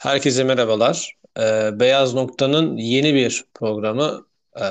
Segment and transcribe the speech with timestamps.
[0.00, 1.16] Herkese merhabalar.
[1.38, 4.26] Ee, Beyaz Nokta'nın yeni bir programı
[4.60, 4.64] e,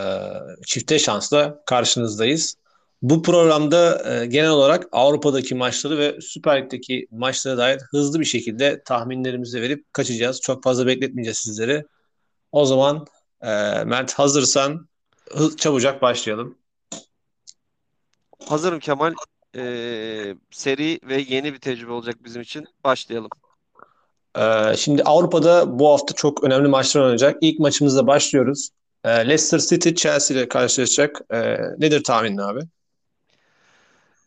[0.65, 2.55] Çifte Şans'la karşınızdayız.
[3.01, 8.83] Bu programda e, genel olarak Avrupa'daki maçları ve Süper Lig'deki maçlara dair hızlı bir şekilde
[8.83, 10.41] tahminlerimizi verip kaçacağız.
[10.41, 11.85] Çok fazla bekletmeyeceğiz sizleri.
[12.51, 13.05] O zaman
[13.41, 13.47] e,
[13.83, 14.89] Mert hazırsan
[15.57, 16.57] çabucak başlayalım.
[18.45, 19.13] Hazırım Kemal.
[19.55, 22.67] Ee, seri ve yeni bir tecrübe olacak bizim için.
[22.83, 23.29] Başlayalım.
[24.37, 27.37] Ee, şimdi Avrupa'da bu hafta çok önemli maçlar oynanacak.
[27.41, 28.69] İlk maçımızla başlıyoruz.
[29.03, 31.21] Ee, Leicester City Chelsea ile karşılaşacak.
[31.33, 32.59] Ee, nedir tahminin abi?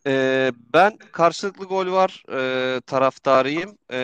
[0.07, 3.77] Ee, ben karşılıklı gol var e, taraftarıyım.
[3.91, 3.99] E,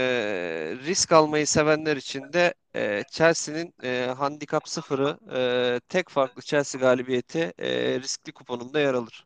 [0.86, 7.54] risk almayı sevenler için de e, Chelsea'nin e, handikap sıfırı e, tek farklı Chelsea galibiyeti
[7.60, 9.26] e, riskli kuponumda yer alır.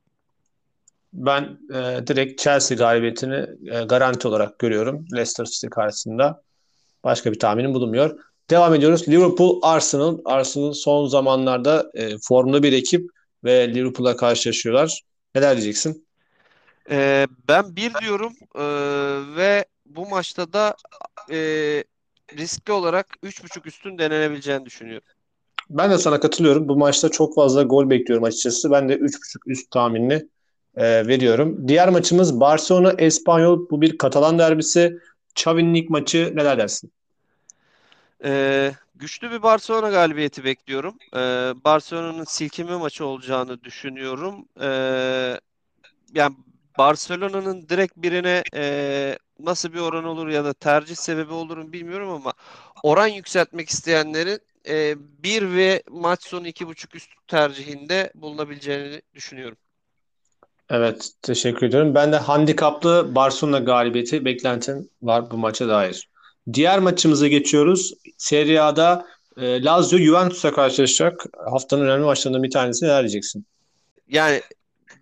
[1.13, 6.41] Ben e, direkt Chelsea galibiyetini e, garanti olarak görüyorum Leicester City karşısında.
[7.03, 8.20] Başka bir tahminim bulunmuyor.
[8.49, 9.07] Devam ediyoruz.
[9.07, 10.18] Liverpool Arsenal.
[10.26, 13.10] Arsenal son zamanlarda e, formda bir ekip
[13.43, 15.01] ve Liverpool'a karşılaşıyorlar.
[15.35, 16.07] Neler diyeceksin?
[16.90, 18.63] E, ben bir diyorum e,
[19.35, 20.76] ve bu maçta da
[21.32, 21.37] e,
[22.37, 25.07] riskli olarak 3.5 üstün denenebileceğini düşünüyorum.
[25.70, 26.67] Ben de sana katılıyorum.
[26.67, 28.71] Bu maçta çok fazla gol bekliyorum açıkçası.
[28.71, 30.27] Ben de 3.5 üst tahminini
[30.76, 31.67] e, veriyorum.
[31.67, 33.70] Diğer maçımız Barcelona Espanyol.
[33.70, 34.98] Bu bir Katalan derbisi.
[35.35, 36.91] Xavi'nin ilk maçı neler dersin?
[38.26, 40.95] Ee, güçlü bir Barcelona galibiyeti bekliyorum.
[41.15, 41.20] Ee,
[41.65, 44.45] Barcelona'nın silkimi maçı olacağını düşünüyorum.
[44.61, 45.39] Ee,
[46.13, 46.35] yani
[46.77, 52.34] Barcelona'nın direkt birine e, nasıl bir oran olur ya da tercih sebebi olur bilmiyorum ama
[52.84, 59.57] oran yükseltmek isteyenlerin e, bir ve maç sonu iki buçuk üst tercihinde bulunabileceğini düşünüyorum.
[60.74, 61.96] Evet, teşekkür ediyorum.
[61.96, 66.09] Ben de handikaplı Barcelona galibiyeti beklentim var bu maça dair.
[66.53, 67.94] Diğer maçımıza geçiyoruz.
[68.18, 69.06] Serie A'da
[69.38, 71.25] e, Lazio Juventus'a karşılaşacak.
[71.51, 73.45] Haftanın önemli maçlarından bir tanesi neler diyeceksin?
[74.07, 74.41] Yani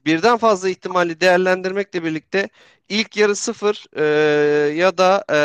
[0.06, 2.50] birden fazla ihtimali değerlendirmekle birlikte
[2.90, 4.04] ilk yarı sıfır e,
[4.74, 5.40] ya da e,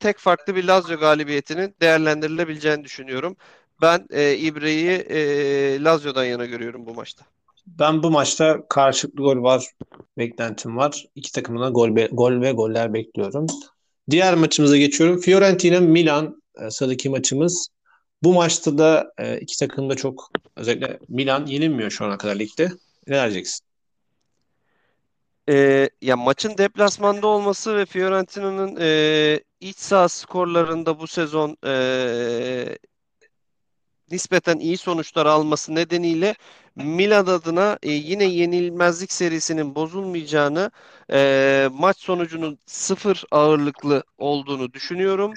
[0.00, 3.36] tek farklı bir Lazio galibiyetinin değerlendirilebileceğini düşünüyorum.
[3.82, 5.18] Ben e, İbre'yi e,
[5.84, 7.35] Lazio'dan yana görüyorum bu maçta.
[7.66, 9.70] Ben bu maçta karşılıklı gol var
[10.18, 11.06] beklentim var.
[11.14, 13.46] İki takımına gol, be, gol ve goller bekliyorum.
[14.10, 15.20] Diğer maçımıza geçiyorum.
[15.20, 17.68] Fiorentina Milan e, sıradaki maçımız.
[18.22, 22.72] Bu maçta da e, iki takım da çok özellikle Milan yenilmiyor şu ana kadar ligde.
[23.06, 23.66] Ne diyeceksin?
[25.48, 32.78] E, ya maçın deplasmanda olması ve Fiorentina'nın e, iç saha skorlarında bu sezon e,
[34.10, 36.34] nispeten iyi sonuçlar alması nedeniyle
[36.76, 40.70] Milan adına e, yine yenilmezlik serisinin bozulmayacağını,
[41.12, 45.32] e, maç sonucunun sıfır ağırlıklı olduğunu düşünüyorum.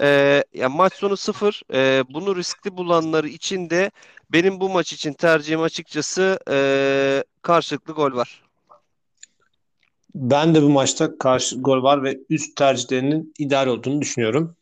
[0.00, 1.62] E, ya maç sonu sıfır.
[1.74, 3.90] E, bunu riskli bulanları için de
[4.32, 8.42] benim bu maç için tercihim açıkçası e, karşılıklı gol var.
[10.14, 14.56] Ben de bu maçta karşı gol var ve üst tercihlerinin ideal olduğunu düşünüyorum.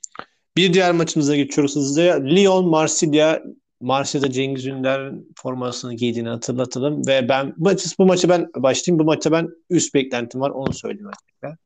[0.56, 2.20] Bir diğer maçımıza geçiyoruz hızlıca.
[2.24, 3.42] Lyon Marsilya
[3.80, 8.98] Marsilya'da Cengiz Ünder formasını giydiğini hatırlatalım ve ben bu maçı, bu maçı ben başlayayım.
[8.98, 10.50] Bu maçta ben üst beklentim var.
[10.50, 11.56] Onu söyleyeyim açıkçası.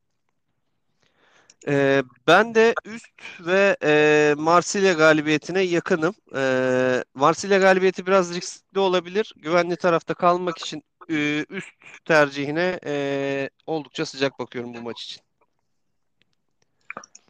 [1.69, 6.15] Ee, ben de üst ve e, Marsilya galibiyetine yakınım.
[6.37, 9.35] E, Marsilya galibiyeti biraz riskli olabilir.
[9.37, 11.73] Güvenli tarafta kalmak için e, üst
[12.05, 15.23] tercihine e, oldukça sıcak bakıyorum bu maç için.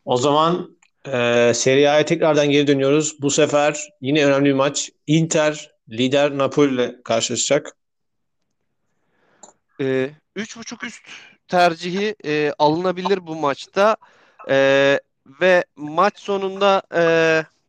[0.04, 0.76] O zaman
[1.06, 3.22] e, Serie A'ya tekrardan geri dönüyoruz.
[3.22, 4.91] Bu sefer yine önemli bir maç.
[5.06, 7.76] Inter lider Napoli ile karşılaşacak.
[9.81, 11.03] E, üç buçuk üst
[11.48, 13.97] tercihi e, alınabilir bu maçta.
[14.48, 15.00] E,
[15.41, 17.03] ve maç sonunda e,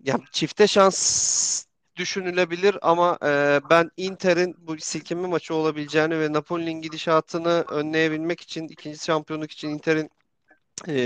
[0.03, 1.65] yani çifte şans
[1.95, 9.05] düşünülebilir ama e, ben Inter'in bu silkinme maçı olabileceğini ve Napoli'nin gidişatını önleyebilmek için ikinci
[9.05, 10.11] şampiyonluk için Inter'in
[10.87, 10.97] e,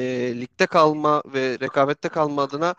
[0.41, 2.75] ligde kalma ve rekabette kalma adına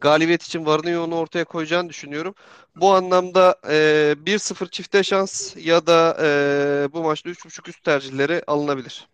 [0.00, 2.34] galibiyet için varını yoğunu ortaya koyacağını düşünüyorum.
[2.76, 3.74] Bu anlamda e,
[4.26, 6.28] 1-0 çifte şans ya da e,
[6.92, 9.08] bu maçta 3.5 üst tercihleri alınabilir.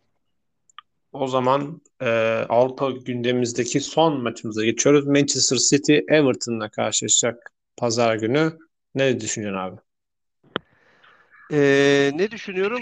[1.13, 2.09] O zaman e,
[2.49, 5.07] Avrupa gündemimizdeki son maçımıza geçiyoruz.
[5.07, 8.59] Manchester City Everton'la karşılaşacak pazar günü.
[8.95, 9.77] Ne düşünüyorsun abi?
[11.53, 12.81] Ee, ne düşünüyorum?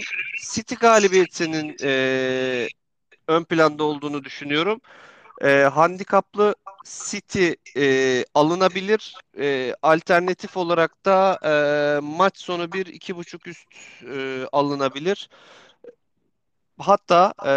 [0.55, 2.69] City galibiyetinin e,
[3.29, 4.81] ön planda olduğunu düşünüyorum.
[5.43, 6.55] E, handikaplı
[6.85, 9.17] City e, alınabilir.
[9.39, 11.55] E, alternatif olarak da e,
[12.01, 13.69] maç sonu bir iki buçuk üst
[14.03, 15.29] e, alınabilir.
[16.79, 17.55] Hatta e,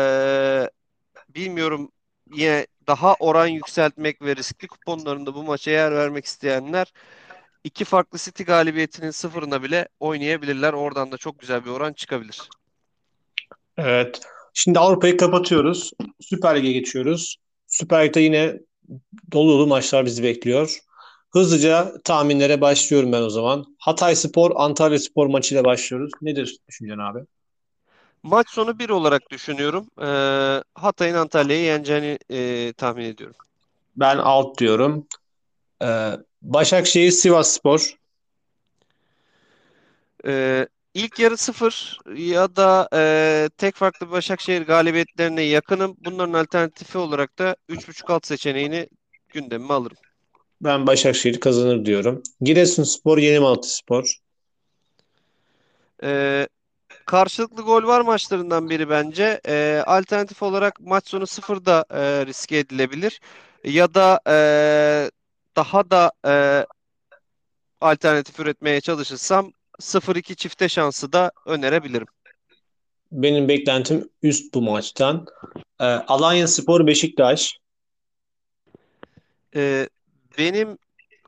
[1.30, 1.92] bilmiyorum
[2.34, 6.94] yine daha oran yükseltmek ve riskli kuponlarında bu maça yer vermek isteyenler
[7.64, 10.74] iki farklı City galibiyetinin sıfırına bile oynayabilirler.
[10.74, 12.50] Oradan da çok güzel bir oran çıkabilir.
[13.78, 14.22] Evet.
[14.60, 15.92] Şimdi Avrupa'yı kapatıyoruz.
[16.20, 17.38] Süper Lig'e geçiyoruz.
[17.68, 18.60] Süper Lig'de yine
[19.32, 20.80] dolu dolu maçlar bizi bekliyor.
[21.34, 23.66] Hızlıca tahminlere başlıyorum ben o zaman.
[23.80, 26.12] Hatay Spor, Antalya Spor maçıyla başlıyoruz.
[26.22, 27.20] Nedir düşüncen abi?
[28.24, 29.88] Maç sonu bir olarak düşünüyorum.
[30.02, 33.36] Ee, Hatay'ın Antalya'yı yeneceğini e, tahmin ediyorum.
[33.96, 35.08] Ben alt diyorum.
[35.84, 36.12] Ee,
[36.42, 37.98] Başakşehir, Sivas Spor.
[40.26, 45.98] Ee, ilk yarı sıfır ya da e, tek farklı Başakşehir galibiyetlerine yakınım.
[46.06, 48.90] Bunların alternatifi olarak da 3.5 alt seçeneğini
[49.30, 49.98] gündemime alırım.
[50.62, 52.24] Ben Başakşehir kazanır diyorum.
[52.42, 54.18] Giresunspor, Yeni Malatya Spor.
[56.04, 56.48] Ee,
[57.06, 59.42] karşılıklı gol var maçlarından biri bence.
[59.48, 63.22] Ee, alternatif olarak maç sonu sıfırda e, riske edilebilir.
[63.64, 64.38] Ya da e,
[65.56, 66.66] daha da e,
[67.82, 72.08] alternatif üretmeye çalışırsam 0-2 çifte şansı da önerebilirim.
[73.12, 75.26] Benim beklentim üst bu maçtan.
[75.80, 77.60] Ee, Alanya Spor, Beşiktaş.
[79.56, 79.90] Ee,
[80.38, 80.78] benim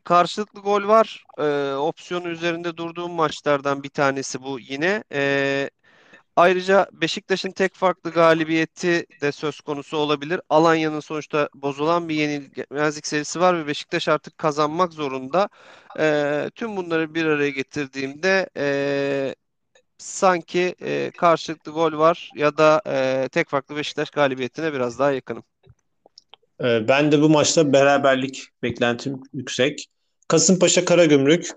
[0.03, 1.23] karşılıklı gol var.
[1.39, 5.03] Ee, opsiyonu üzerinde durduğum maçlardan bir tanesi bu yine.
[5.13, 5.69] Ee,
[6.39, 10.41] ayrıca Beşiktaş'ın tek farklı galibiyeti de söz konusu olabilir.
[10.49, 15.49] Alanya'nın sonuçta bozulan bir yenilmezlik serisi var ve Beşiktaş artık kazanmak zorunda.
[15.99, 19.35] Ee, tüm bunları bir araya getirdiğimde e,
[19.97, 25.43] sanki e, karşılıklı gol var ya da e, tek farklı Beşiktaş galibiyetine biraz daha yakınım.
[26.63, 29.87] Ee, ben de bu maçta beraberlik beklentim yüksek.
[30.27, 31.51] Kasımpaşa Karagümrük.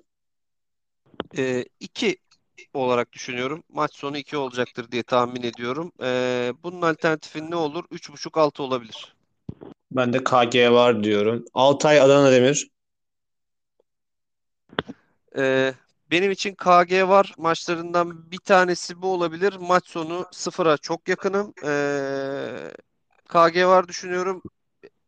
[1.80, 2.16] 2
[2.74, 3.62] olarak düşünüyorum.
[3.68, 5.92] Maç sonu 2 olacaktır diye tahmin ediyorum.
[6.02, 7.84] Ee, bunun alternatifi ne olur?
[7.90, 9.14] 3.5 6 olabilir.
[9.92, 11.44] Ben de KG var diyorum.
[11.54, 12.68] Altay Adana Demir.
[15.36, 15.74] Ee,
[16.10, 19.56] benim için KG var maçlarından bir tanesi bu olabilir.
[19.60, 21.52] Maç sonu 0'a çok yakınım.
[21.64, 22.72] Ee,
[23.28, 24.42] KG var düşünüyorum.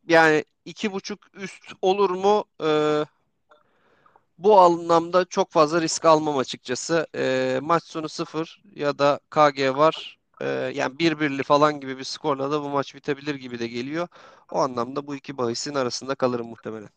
[0.08, 2.44] Yani 2.5 üst olur mu?
[2.64, 3.04] Ee,
[4.38, 7.06] bu anlamda çok fazla risk almam açıkçası.
[7.16, 10.18] E, maç sonu 0 ya da KG var.
[10.40, 14.08] E, yani 1-1'li falan gibi bir skorla da bu maç bitebilir gibi de geliyor.
[14.52, 16.90] O anlamda bu iki bahisin arasında kalırım muhtemelen.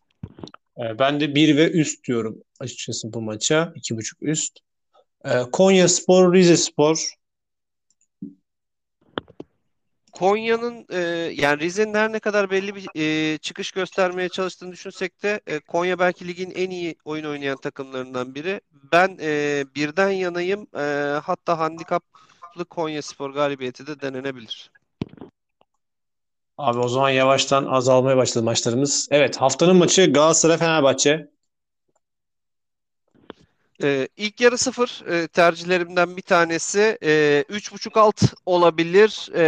[0.78, 3.74] E, ben de 1 ve üst diyorum açıkçası bu maça.
[3.76, 4.60] 2.5 üst.
[5.52, 7.14] Konya Spor, Rize Spor.
[10.20, 11.00] Konya'nın e,
[11.42, 16.00] yani Rize'nin her ne kadar belli bir e, çıkış göstermeye çalıştığını düşünsek de e, Konya
[16.00, 18.62] belki ligin en iyi oyun oynayan takımlarından biri.
[18.92, 20.68] Ben e, birden yanayım.
[20.78, 20.84] E,
[21.24, 24.72] hatta handikaplı Konya Spor galibiyeti de denenebilir.
[26.58, 29.08] Abi o zaman yavaştan azalmaya başladı maçlarımız.
[29.12, 31.37] Evet haftanın maçı Galatasaray Fenerbahçe.
[33.84, 39.44] Ee, ilk yarı sıfır e, tercihlerimden bir tanesi e, üç buçuk alt olabilir e,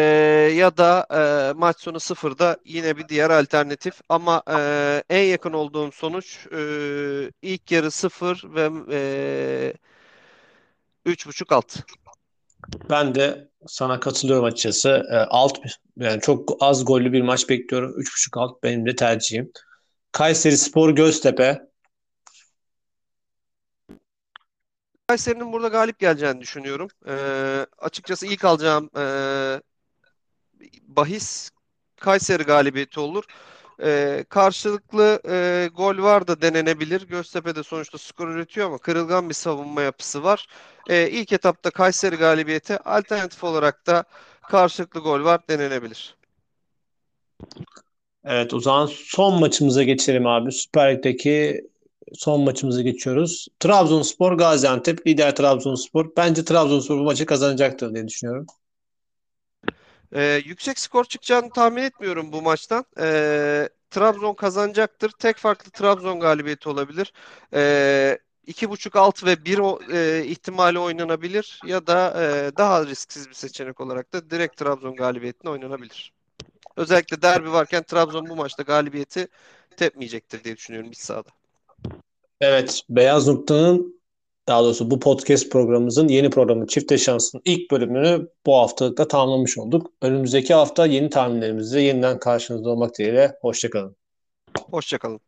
[0.53, 5.91] ya da e, maç sonu sıfırda yine bir diğer alternatif ama e, en yakın olduğum
[5.91, 6.61] sonuç e,
[7.41, 9.73] ilk yarı sıfır ve e,
[11.05, 11.75] üç buçuk alt.
[12.89, 15.03] Ben de sana katılıyorum açıkçası.
[15.11, 15.59] E, alt
[15.97, 17.91] yani çok az gollü bir maç bekliyorum.
[17.99, 19.51] 3.5 alt benim de tercihim.
[20.12, 21.68] Kayseri Spor Göztepe.
[25.10, 26.88] Kayseri'nin burada galip geleceğini düşünüyorum.
[27.08, 27.13] E,
[27.78, 29.04] açıkçası ilk alacağım e,
[30.88, 31.50] bahis
[31.96, 33.24] Kayseri galibiyeti olur.
[33.84, 37.08] E, karşılıklı e, gol var da denenebilir.
[37.08, 40.48] Göztepe de sonuçta skor üretiyor ama kırılgan bir savunma yapısı var.
[40.89, 44.04] E, ilk etapta Kayseri galibiyeti alternatif olarak da
[44.42, 46.16] karşılıklı gol var denenebilir.
[48.25, 50.51] Evet o zaman son maçımıza geçelim abi.
[50.51, 51.62] Süper Lig'deki
[52.13, 53.48] son maçımıza geçiyoruz.
[53.60, 56.10] Trabzonspor Gaziantep lider Trabzonspor.
[56.18, 58.46] Bence Trabzonspor bu maçı kazanacaktır diye düşünüyorum.
[60.13, 62.86] Ee, yüksek skor çıkacağını tahmin etmiyorum bu maçtan.
[63.00, 65.12] Ee, Trabzon kazanacaktır.
[65.20, 67.13] Tek farklı Trabzon galibiyeti olabilir.
[67.54, 69.60] Ee, iki buçuk alt ve bir
[69.94, 75.51] e, ihtimali oynanabilir ya da e, daha risksiz bir seçenek olarak da direkt Trabzon galibiyetine
[75.51, 76.13] oynanabilir.
[76.75, 79.28] Özellikle derbi varken Trabzon bu maçta galibiyeti
[79.78, 81.38] tepmeyecektir diye düşünüyorum iç sahada.
[82.41, 84.00] Evet, Beyaz Nokta'nın
[84.48, 89.91] daha doğrusu bu podcast programımızın yeni programı Çifte Şans'ın ilk bölümünü bu haftalıkta tamamlamış olduk.
[90.01, 93.38] Önümüzdeki hafta yeni tahminlerimizle yeniden karşınızda olmak dileğiyle.
[93.41, 93.95] Hoşçakalın.
[94.71, 95.19] Hoşçakalın.